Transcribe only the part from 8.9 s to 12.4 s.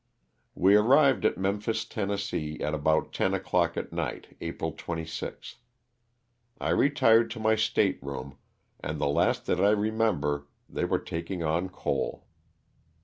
the last that I remember they were taking on coal.